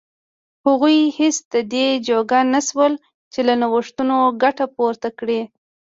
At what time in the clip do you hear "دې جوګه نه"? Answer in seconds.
1.73-2.61